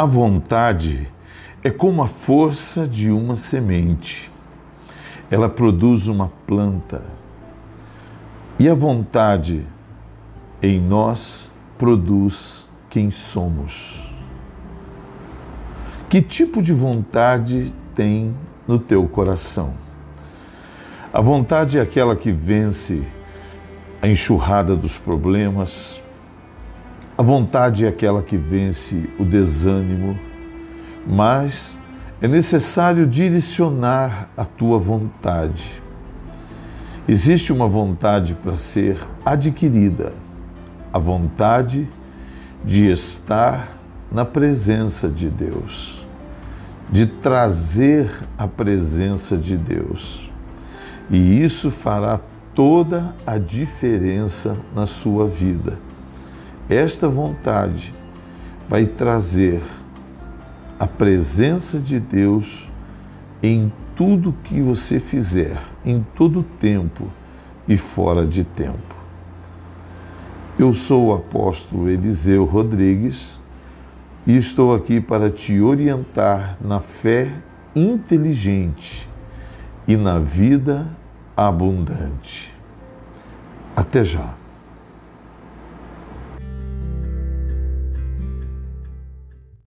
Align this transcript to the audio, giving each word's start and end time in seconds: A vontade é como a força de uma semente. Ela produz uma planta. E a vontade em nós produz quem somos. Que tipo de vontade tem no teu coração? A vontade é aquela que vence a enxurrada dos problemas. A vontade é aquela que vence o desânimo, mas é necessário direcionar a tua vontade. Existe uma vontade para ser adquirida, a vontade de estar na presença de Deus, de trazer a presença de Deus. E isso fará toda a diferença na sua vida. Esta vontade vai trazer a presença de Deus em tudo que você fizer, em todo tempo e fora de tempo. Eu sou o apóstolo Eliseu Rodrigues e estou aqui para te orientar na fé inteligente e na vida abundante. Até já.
A 0.00 0.06
vontade 0.06 1.06
é 1.62 1.68
como 1.68 2.02
a 2.02 2.08
força 2.08 2.88
de 2.88 3.10
uma 3.10 3.36
semente. 3.36 4.32
Ela 5.30 5.46
produz 5.46 6.08
uma 6.08 6.32
planta. 6.46 7.02
E 8.58 8.66
a 8.66 8.72
vontade 8.72 9.62
em 10.62 10.80
nós 10.80 11.52
produz 11.76 12.66
quem 12.88 13.10
somos. 13.10 14.10
Que 16.08 16.22
tipo 16.22 16.62
de 16.62 16.72
vontade 16.72 17.70
tem 17.94 18.34
no 18.66 18.78
teu 18.78 19.06
coração? 19.06 19.74
A 21.12 21.20
vontade 21.20 21.76
é 21.76 21.82
aquela 21.82 22.16
que 22.16 22.32
vence 22.32 23.06
a 24.00 24.08
enxurrada 24.08 24.74
dos 24.74 24.96
problemas. 24.96 26.00
A 27.20 27.22
vontade 27.22 27.84
é 27.84 27.88
aquela 27.90 28.22
que 28.22 28.38
vence 28.38 29.06
o 29.18 29.26
desânimo, 29.26 30.18
mas 31.06 31.76
é 32.18 32.26
necessário 32.26 33.06
direcionar 33.06 34.30
a 34.34 34.46
tua 34.46 34.78
vontade. 34.78 35.82
Existe 37.06 37.52
uma 37.52 37.68
vontade 37.68 38.32
para 38.32 38.56
ser 38.56 39.06
adquirida, 39.22 40.14
a 40.90 40.98
vontade 40.98 41.86
de 42.64 42.90
estar 42.90 43.76
na 44.10 44.24
presença 44.24 45.06
de 45.06 45.28
Deus, 45.28 46.06
de 46.90 47.04
trazer 47.04 48.10
a 48.38 48.48
presença 48.48 49.36
de 49.36 49.58
Deus. 49.58 50.32
E 51.10 51.42
isso 51.42 51.70
fará 51.70 52.18
toda 52.54 53.14
a 53.26 53.36
diferença 53.36 54.56
na 54.74 54.86
sua 54.86 55.26
vida. 55.28 55.89
Esta 56.70 57.08
vontade 57.08 57.92
vai 58.68 58.86
trazer 58.86 59.60
a 60.78 60.86
presença 60.86 61.80
de 61.80 61.98
Deus 61.98 62.70
em 63.42 63.72
tudo 63.96 64.32
que 64.44 64.60
você 64.60 65.00
fizer, 65.00 65.60
em 65.84 66.06
todo 66.14 66.44
tempo 66.60 67.10
e 67.66 67.76
fora 67.76 68.24
de 68.24 68.44
tempo. 68.44 68.94
Eu 70.56 70.72
sou 70.72 71.08
o 71.08 71.14
apóstolo 71.14 71.88
Eliseu 71.88 72.44
Rodrigues 72.44 73.36
e 74.24 74.36
estou 74.36 74.72
aqui 74.72 75.00
para 75.00 75.28
te 75.28 75.60
orientar 75.60 76.56
na 76.60 76.78
fé 76.78 77.34
inteligente 77.74 79.08
e 79.88 79.96
na 79.96 80.20
vida 80.20 80.86
abundante. 81.36 82.54
Até 83.74 84.04
já. 84.04 84.34